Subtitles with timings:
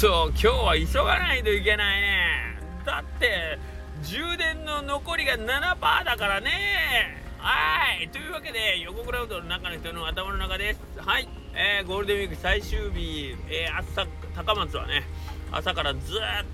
[0.00, 2.58] と今日は急がないといけないね。
[2.84, 3.58] だって
[4.02, 6.50] 充電の残りが7%だからね。
[7.38, 8.08] はい。
[8.08, 10.80] というわけで横クラウドの中の人の頭の中です。
[10.96, 15.04] はい、えー、ゴールデンウィーク最終日、えー、朝高松はね
[15.50, 16.00] 朝からずっ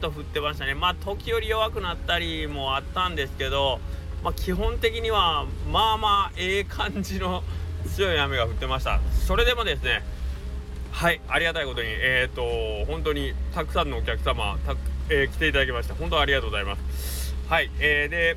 [0.01, 0.75] と降ってましたね。
[0.75, 3.81] まあ時折弱くなったりもあったんですけど
[4.23, 7.43] まあ、基本的にはまあまあええ感じの
[7.95, 9.01] 強い雨が降ってました。
[9.27, 10.03] それでもですね
[10.99, 14.75] はいありがたいことにえっ、ー、と本当にたくさんのお客様た、
[15.09, 17.37] えー、来ていただきまして本当ありがとうございます。
[17.49, 18.37] はい、えー、で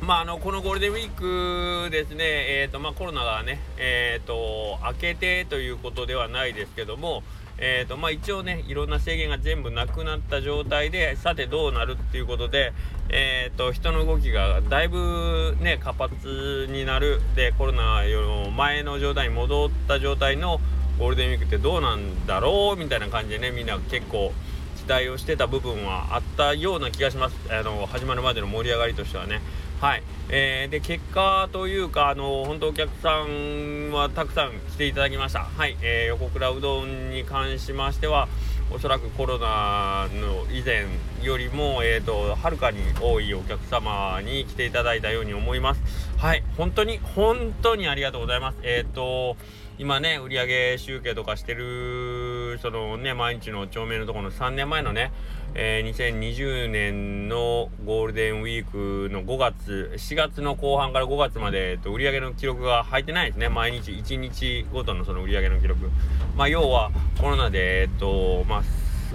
[0.00, 7.22] まあ、あのこのゴールデンウィークですね、えーとまあ、コロナがね、えーと、明けてということではないですけども、
[7.58, 12.72] えーとまあ、一応ねいろんな制限が全部なくなった状態でさてどうなるっていうことで、
[13.10, 17.20] えーと、人の動きがだいぶね活発になる。
[17.36, 20.60] でコロナより前の状態に戻った状態の
[21.00, 24.32] ゴールデンウィークってどうなんだろうみたいな感じでねみんな結構
[24.76, 29.40] 期待をしてた部分はあったような気がしますあの始まるまでの盛り上がりとしてはね。
[29.80, 35.44] はい、えー、で結果というか、あの本当お客さんはたくさん来ていただきました。
[35.44, 38.28] はい、えー、横倉うどんに関しましては、
[38.70, 40.84] おそらくコロナの以前
[41.22, 45.80] よりも、えーと、はるかに多いお客様に来ていただいたように思います。
[46.18, 48.58] はい、本当に、本当にありがとうございます。
[48.62, 49.38] えっ、ー、と、
[49.80, 55.10] 今ね、売上集計とかしてる、そのね、毎日の帳面のところの3年前のね、
[55.54, 63.48] えー、2020年のゴールデンウィークの5月、4月の後半から5月まで、えっと、売上の記録が入ってないですね。
[63.48, 65.90] 毎日1日ごとのその売上の記録。
[66.36, 68.62] まあ、要はコロナで、えっと、まあ、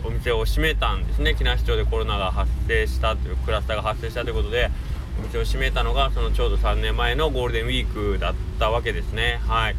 [0.04, 1.36] お店を閉めたんですね。
[1.36, 4.72] 木梨町でコロナが発生したという、クラスターが発生したということで、
[5.20, 9.40] お店を閉めたのが、そのちょうど3年前のゴールデンウィークだったわけですね。
[9.48, 9.76] はい。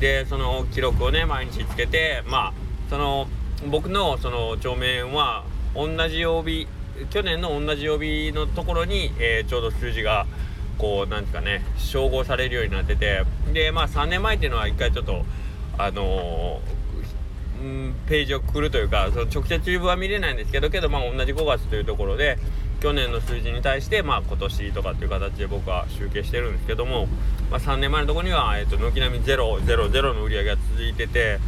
[0.00, 2.52] でその記録をね毎日つけてまあ
[2.88, 3.28] その
[3.70, 5.44] 僕のその帳面は
[5.74, 6.66] 同じ曜日
[7.10, 10.26] 去年の同じ曜日のところに、えー、ちょうど数字が
[10.78, 15.24] こうなんですかね照合されるようになっててでまあ3年前っていうのは一回ちょっと
[15.76, 22.38] あのー、ページをくるというかその直接は見れないんですけどけどまあ同じ5月というところで
[22.80, 27.06] 去年の数字に対して、まあ、今年とかっていう形で僕は集計してるんですけども、
[27.50, 31.40] まあ、3年前のところには、えーと、軒並み000の売り上げが続いてて、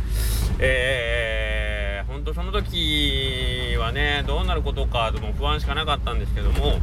[0.59, 6.79] えー、本当その時はねどうなることかとも不安しかなかったんですけども、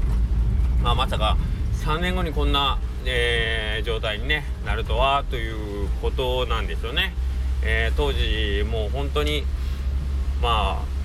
[0.81, 1.37] まあ、まさか
[1.83, 7.13] 3年後にこんな、えー、状態に、ね、なるとはということなんですよね。
[7.63, 9.43] えー、当時もう本当に
[10.41, 10.96] まあ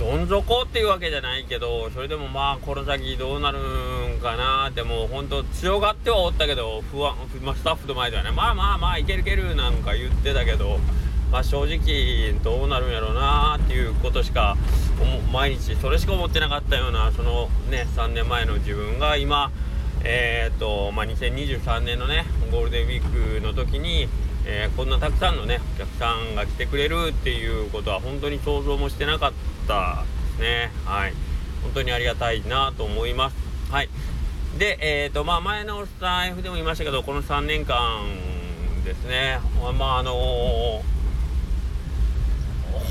[0.00, 3.58] どん底っていうわけじゃないけどそれでもまあこの先どうなる
[4.16, 10.78] んかなってもうほんと強がってはおったけど不安、ま、スタッフの前ではねまあまあまあいけるいけるなんか言ってたけど
[11.30, 14.56] まあ正直どうなるんやろうなっていうことしか
[15.34, 19.52] 毎日それしか思ってなかったようなそのね3年前の自分が今
[20.02, 24.08] えー、とまあ2023年のねゴールデンウィークの時に
[24.46, 29.49] えー、こんなたくさんのねお客さんが来てくれるっていうことは本当に想像もしてなかった。
[29.66, 30.70] たですね。
[30.84, 31.12] はい。
[31.62, 33.36] 本当にありがたいなと思います。
[33.70, 33.88] はい。
[34.58, 38.04] でえっ、ー、とまあ前のスタイフでも言いましたけどこの3年間
[38.84, 39.38] ですね。
[39.78, 40.82] まああのー、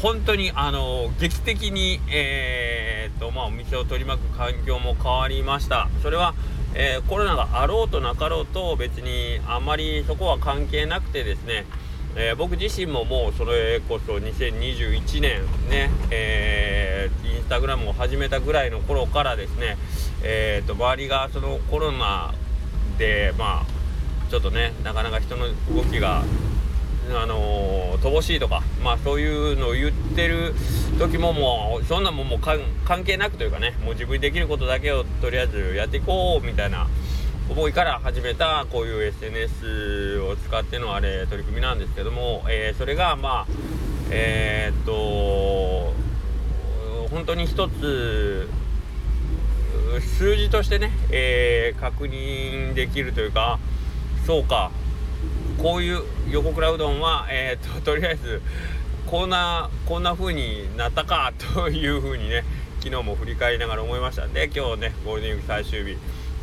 [0.02, 5.90] 本当にあの劇的にえっ、とまあお店を取り巻く環境も変わりました。
[6.02, 6.34] それは
[6.76, 11.66] え、コロナがあろうとなかろうと別にあまりそこは関係なくてですね、
[12.22, 19.78] えー、僕自身ももうそれこそ2021年ね、えー、インスタグラムを始めたぐらいの頃からですね、
[20.22, 22.34] えーと、周りがそのコロナ
[22.98, 26.24] でまあちょっとねなかなか人の動きが
[27.10, 30.54] あのー、乏しいとか、まあそういうのを言ってる
[31.00, 32.60] 時ももう、そんなもんも関
[33.04, 36.86] 係なくというかね、もう自分にできることだけをとりあえずやっていこうみたいな
[37.50, 43.48] 思いから始めたこういう SNS を使ってのあれ取り組みなんですけども、えー、それがまあ、
[44.12, 45.94] えー、っと、
[47.10, 48.48] 本当に一つ、
[50.18, 53.58] 数字としてね、えー、確認できるというか、
[54.28, 54.70] そうか、
[55.58, 58.42] こういう横倉うどんは、えー、っととりあえず
[59.08, 62.46] こんなこんな風になったかという風にね
[62.80, 64.26] 昨日も振り返りながら思いました。
[64.26, 65.98] んで今日ねゴールデンウィーク最終日。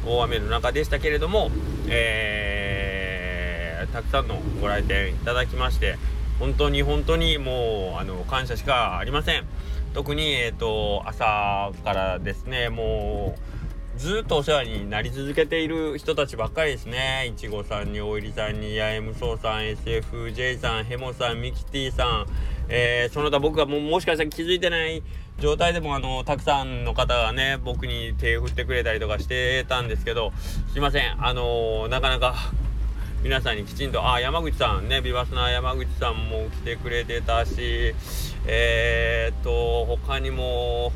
[0.06, 1.50] 大雨の中でしたけれども、
[1.88, 5.96] えー、たくさんのご来店いただきまして
[6.38, 9.44] 本当に本当にもうあの感謝しかありません
[9.94, 13.56] 特に、えーと朝からですねもう
[13.98, 17.32] ずっとお世話になり続けている人たちばっかりですね。
[17.32, 22.26] いちごさんに、おいりさんに、やえむそうさん、SFJ さん、ヘモさん、ミキティさん、
[22.68, 25.02] えー、その他僕がももしかしたら気づいてない
[25.38, 30.32] 状態でもあのたくさんの方がね僕に手を振ってくれたりとかしてたんですけど
[30.72, 31.24] すいません。
[31.24, 32.34] あのなかなか
[33.22, 37.94] 皆さんにきちんとあ山口さんねビバスな山口さんも来てくれてたし
[38.46, 40.92] えー、っと他にも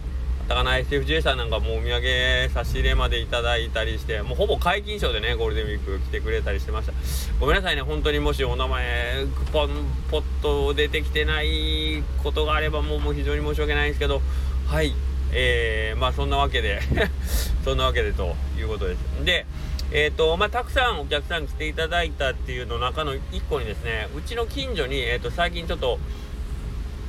[0.50, 6.92] だかな SFJ さんなんかもうお土産差し入れまでいただいたりしてもうほぼ皆勤賞でねゴールデンウィーク来てくれたりしてました。
[7.38, 9.70] ごめんなさいね本当にもしお名前ポン
[10.10, 14.22] ポッと出てきてないことがあればもうもう非常に申し訳ないんですけど
[14.66, 14.92] はい。
[15.32, 16.80] えー、まあそんなわけで
[17.64, 19.24] そんなわけでということです。
[19.24, 19.46] で
[19.92, 26.00] えーとまあ、たくさんお客さん来ていただいたっていうの中の1個にですねうちの近所に、えーと最近ちょっと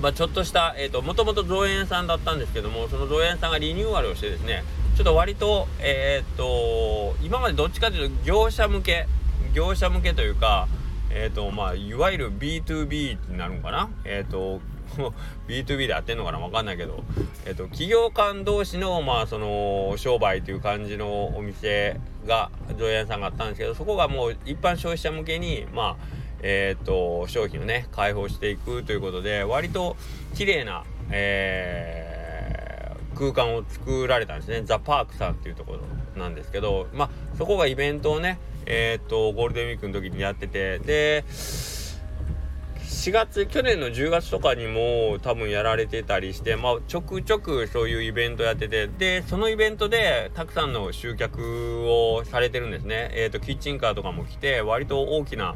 [0.01, 4.63] まあ、ちょっとした、えっ、ー、と、もともと造園さんだったんですけども、その造園さんがリニューアルをしてですね、
[4.95, 9.06] ちょっと割と、えっ、ー、と、今までどっちかというと業者向け、
[9.53, 10.68] 業者向けというか、
[11.12, 13.89] えっ、ー、と、まあ、いわゆる B2B になるのかな？
[14.03, 14.59] えっ、と、
[15.48, 16.39] B2B で合ってんのかな？
[16.39, 17.03] わかんないけど、
[17.45, 29.96] えっ、と、企業間同士の、まあ、その、商売という感じのお店が、造園さんがあったんですけど、そこがもう一般消費者向けに、まあ、えー、と商品をね開放していくということで割と
[30.36, 34.64] 綺麗な、えー、空間を作られたんですね。
[34.64, 35.80] ザ・パークさんっていうところ
[36.20, 41.26] なんですけどまあそこがイベントをねえっ、とゴールデンウィークの時にやっててで
[42.92, 55.56] 4月去年の10月とかにも多分やられてたりして、まあ、ちょくちょくそういうイベントやっててでそのイベントでたくさんの集客をされてるんですね、えーと、キッチンカーとかも来て割と大きな、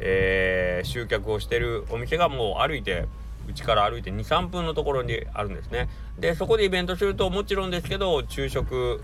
[0.00, 3.06] えー、集客をしてるお店がもう歩いて
[3.46, 5.88] うちから歩いて23分のところにあるんですね。
[6.18, 9.02] でそこでイベントするともちろんですけど昼食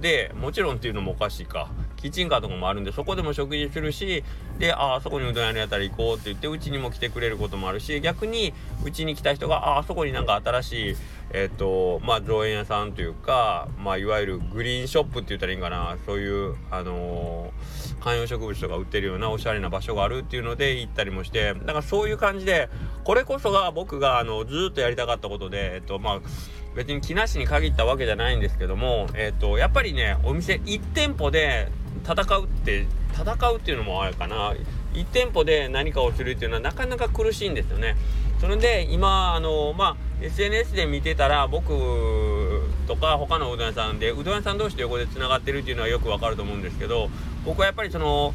[0.00, 1.68] でもちろんっていうのもおかしいか。
[1.98, 4.24] キッチンカーとかもあるんでそこでも食事するし
[4.58, 8.54] でああそこにうどん屋のやったら行こうって言ってうちにも来てくれることもあるし逆に
[8.84, 10.96] うちに来た人がああそこになんか新しい
[11.30, 22.70] えっ、ー、とまあ造園屋さんというかまあいわゆるグリーンショップって言ったらいいんかなそういうあのー、観葉植物とか売ってるようなおしゃれな場所があるっていうので行ったりもしてだからそういう感じで
[23.04, 26.20] これこそが僕があのずっとやりたかったことでえっ、ー、とまあ
[26.78, 31.72] 別に木梨に限ったわけじゃないんですけども、えっ、ー、と、やっぱりね、お店1店舗で
[32.08, 34.54] 戦うって戦うっていうのもあれかな。
[34.94, 37.96] 1店舗で何かをするっていうのはなかなか苦しいんですよね。
[38.40, 41.68] それで今あのまあ SNS で見てたら僕
[42.86, 47.10] とか他のうどん屋さんでうどん屋さん同士で横でつながってるっていうのはよくわかると思うんですけど
[47.44, 48.32] 僕はやっぱりその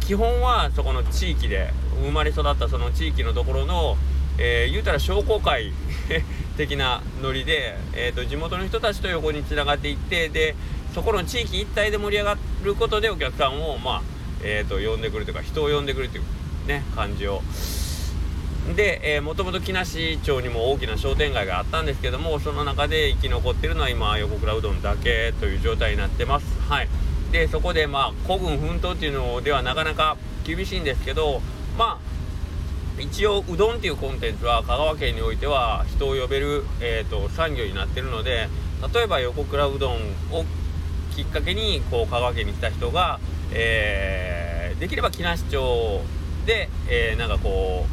[0.00, 1.70] 基本はそこの地域で
[2.02, 3.96] 生まれ育ったその地域のところの、
[4.38, 5.72] えー、言うたら商工会
[6.56, 10.54] 的なノリで、えーと地元の人たちと横につながっていってで
[10.96, 14.02] そこの地域一体で盛り上がることでお客さんをまあ
[14.42, 16.24] えーと、呼んでくるというか人を呼んでくるという
[16.66, 17.42] ね感じを。
[18.74, 26.46] で、えー、もともと木梨町にも大きな商店街があったんですけどもその中で生き残ってるのは今横倉うどんだけという状態になってます。
[26.66, 26.88] はい。
[27.30, 31.42] でそこでまあ孤軍奮闘っていうのではなかなか厳しいんですけど
[31.76, 32.00] ま
[32.98, 38.48] あ一応うどんっていうコンテンツは香川県においては人を呼べる、えーと産業になってるので
[38.94, 39.94] 例えば横倉うどん
[40.32, 40.44] を
[41.16, 43.18] きっかけにこう香川県に来た人が、
[43.50, 46.02] えー、できれば木梨町
[46.44, 47.86] で、えー、なんかこ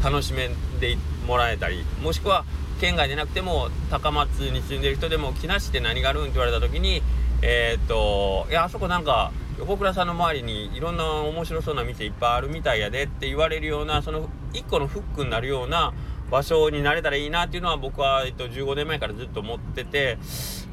[0.00, 2.44] う楽しめでもらえたりもしくは
[2.78, 7.02] 県外でなくても高松に住んでる人でも木梨って何があるんって言われた時に
[7.40, 15.94] えー、っといやあそこなんか横倉さんの周りにいろんな面白そうな店いっぱいあるみたいやでって言われるようなその1個のフックになるような
[16.30, 20.18] 場所になれたらいいなっていうのは僕は、えっと、15年前からずっと思ってて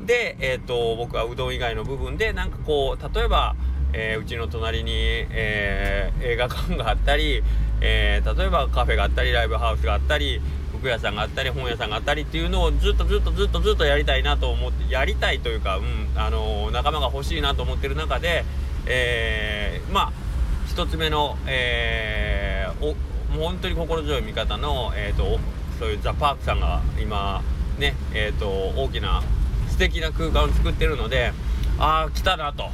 [0.03, 3.55] で、えっと、僕はうどん以外の部分でなんかこう例えば、
[3.93, 7.43] えー、うちの隣に、えー、映画館があったり、
[7.81, 10.41] えー、例えばカフェがあったりライブハウスがあったり
[10.72, 18.45] 服屋さんがあったり本屋さんがあったりっていうのをずっとずっとずっとずっとやりたいなと思ってやりたいというか、うんあの仲間が欲しいなと思ってる中で、
[18.86, 20.13] えまあ
[20.75, 22.95] 1つ目の、えー、
[23.34, 25.40] もう本当に心強い味方の、えーと、
[25.80, 27.42] そういうザ・パークさんが今
[27.80, 28.48] ねえーと、
[28.80, 29.24] 大きな
[29.70, 31.34] 素敵な空間を作ってるので
[31.80, 32.70] ああ来たなと。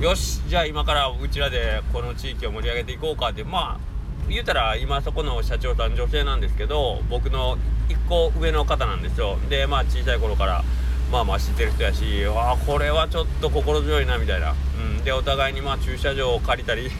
[0.00, 9.38] よしじゃあ今からうちらでこの地域を盛り上げていこうかってまあ言うたら今そこの社長さん女性なんですけど僕の1個上の方なんですよ。
[9.48, 10.62] でまあ小さい頃から
[11.10, 16.90] まあまあ知ってる人やしあこれはちょっと心強いなみたいな、うん、でお互いにまあ駐車場を借りたり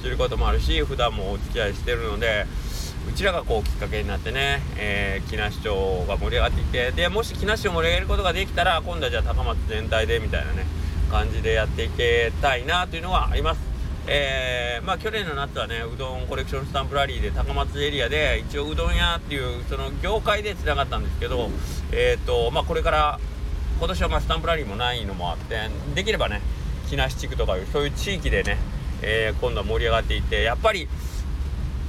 [0.00, 2.46] することもあるし普段もお付き合いしてるので
[3.08, 10.66] うちらがこうきっかけになってね、えー、木梨町が盛り上がっていてでもし木梨を盛り上げることができたら今度はじゃあ高松全体でみたいなね
[11.10, 13.60] 感じでやっていけたいなというのはあります。
[14.06, 21.50] えー、まあ去年の夏はねうどんコレクションスタンプラリーで高松エリアで一応うどん屋っていうその業界でつながったんですけど
[21.92, 23.20] え、ー、とまあこれから
[23.78, 25.56] 今年はまスタンプラリーもないのもあって
[25.94, 26.40] できればね
[26.88, 28.58] 木梨地区とかいうそういう地域でね、
[29.02, 30.88] えー、今度は盛り上がっていてやっぱり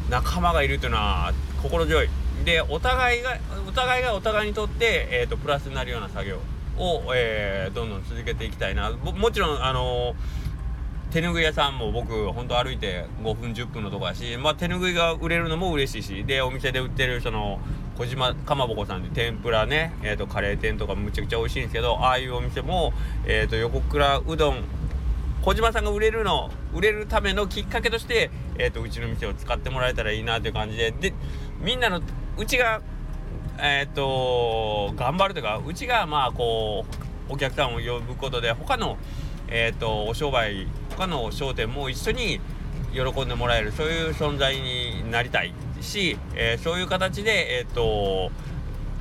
[0.10, 2.10] 仲間がいるというのは心強い。
[2.44, 3.38] でお互いが
[3.68, 6.40] お互いがお互いにとって、えーと、プラスになるような作業
[6.78, 8.92] を、えー、どんどん続けていきたいな。
[8.92, 17.60] もちろんあのー、手ぬぐい屋さんも僕ほんと歩いて5分10分のとこやし、まあ、手ぬぐいが売れるのも嬉しいしでお店で売ってるその
[17.98, 22.94] 小島かまぼこさんで天ぷらね、えーと、カレー店とかむちゃくちゃ美味しいんですけどああいうお店も、
[23.26, 24.64] えーと横倉うどん
[25.42, 28.30] 小島さんが売れるの売れるためのきっかけとして、
[28.60, 30.92] えーと、うちの店を使ってもらえたらいいなという感じで。
[30.92, 31.14] で
[31.60, 32.02] みんなの
[32.38, 32.82] うちが
[33.58, 36.86] えっ、ー、と頑張るというかうちがまあこ
[37.30, 38.98] うお客さんを呼ぶことで他の
[39.48, 42.40] えっ、ー、とお商売他の商店も一緒に
[42.94, 48.32] 喜んでもらえるそういう存在になりたいし、えー、そういう形でえっ、と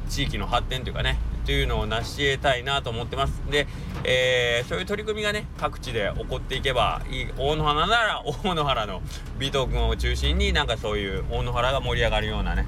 [0.08, 3.42] 地域の発展というかねというのを成し得たいなと思ってます。
[3.50, 3.66] で、
[4.04, 7.26] えー、そういう取り組みがね、各地で起こっていけばいい。
[7.36, 9.02] 大野原なら 大野原の
[9.38, 12.66] 美藤君を中心になんかそういう大野原が盛り上がるようなね、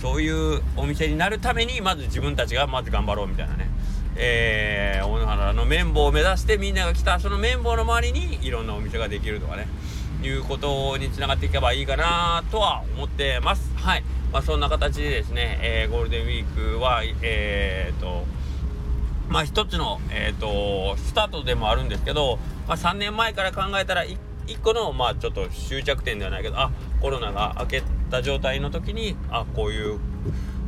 [0.00, 3.68] そういうお店になるためにまず自分たちがまず頑張ろうみたいなね。
[4.18, 9.68] えー、大野原の綿棒を目指してみんなが来たその綿棒の周りにいろんなお店ができるとかね
[10.22, 14.04] いうことにつながっていけばいいかなとは思ってますはい
[14.36, 18.26] まあ、そんな形でですね、えー、ゴールデンウィークは、えー、と、
[19.30, 22.38] まあ一つの、えー、と、スタートでもあるんですけど、
[22.68, 24.18] まあ3年前から考えたら一
[24.62, 29.98] 個の、まあちょっと終着点ではないけど、あ、コロナが明けた状態の時に、あ、こういう、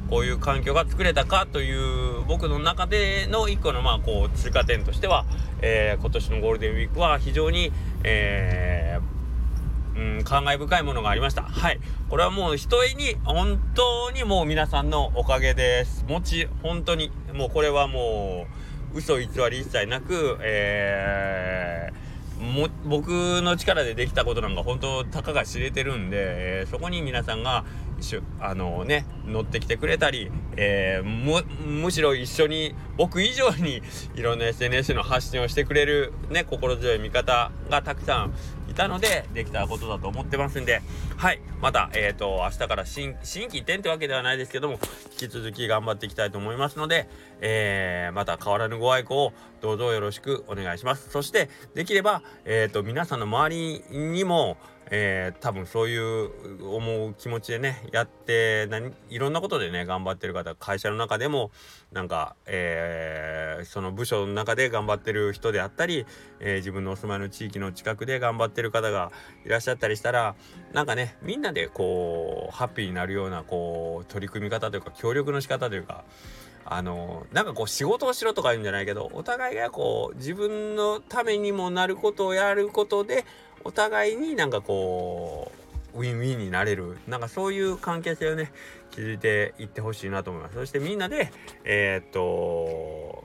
[0.09, 5.27] こういう環境が作れたかという僕の中での一個のまあこう通過点としては、
[5.61, 7.71] えー、今年のゴールデンウィークは非常に、
[8.03, 8.88] えー
[9.99, 11.43] うん、感慨深いものがありました。
[11.43, 11.81] はい。
[12.09, 16.05] これはもうひとえに、本当にもう皆さんのおかげです。
[16.09, 18.47] もち、本当に、もうこれはも
[18.95, 23.09] う、嘘偽り一切なく、えー、も僕
[23.43, 26.17] の力でできたことなんか本当たかが知れてるんで、
[26.61, 27.65] えー、そこに皆さんが
[28.41, 33.83] あのね乗ってきてくれたり、えー、むしろ一緒に僕以上に
[34.15, 38.35] いろんな SNS の発信をしてくれるね心強い味方がたくさん
[38.79, 40.81] たのでできたことだと思ってますんで。
[41.17, 41.41] はい。
[41.61, 44.79] またえっ、ー、と明日から新新規移転ってわけではないですけども
[45.21, 47.09] 引き続き頑張っていきたいと思いますので、
[47.41, 51.11] えー、また変わらぬご愛顧をどうぞよろしくお願いします。
[51.11, 54.57] そしてできればえっ、ー、と皆さんの周りにも
[54.91, 56.31] えー、多分そういう
[56.75, 61.51] 思う気持ちでねやって何いろんなことでね頑張ってる方会社の中でも
[61.93, 66.07] なんか、えー、その部署の中で頑張ってる人であったり、
[66.41, 69.13] えー、自分のお住まいの地域の近くで頑張ってる方が
[69.45, 70.35] いらっしゃったりしたら
[70.73, 76.05] なんかねみんなでこうハッピーになるようなこう取り組み方というか協力の仕方というか
[76.71, 83.25] あのなんかこう仕事をしろとか言うんじゃないけどお互いがこう自分のためにもなることをやることで
[83.69, 85.53] お互いになんかこ
[85.93, 86.97] うウィンウィンになれる。
[87.07, 88.51] なんかそういう関係性をね
[88.93, 90.55] 築いていってほしいなと思います。
[90.55, 91.31] そしてみんなで
[91.65, 93.25] えー、っと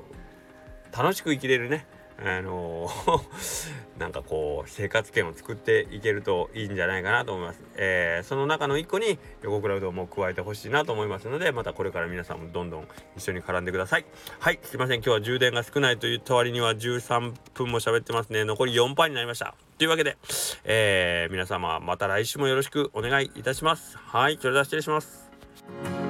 [0.91, 1.87] 楽しく生きれるね
[2.19, 3.31] あのー、
[3.99, 14.05] なんかこう生活圏を作っていけるといいんじゃないかなと思います、えー、その中の一個に横倉うどんも加えてほしいなと思いますのでまたこれから皆さんもどんどん一緒に絡んでください。
[14.39, 14.97] はいすいません。
[14.97, 18.43] 今日は充電が少ないという代わりには13分も喋ってますね。
[18.45, 19.55] 残り4パーになりました。
[19.77, 20.17] というわけで、
[20.63, 23.97] えー、皆様また来週もよろしくお願いいたします。
[23.97, 26.02] はいそれでは失礼します。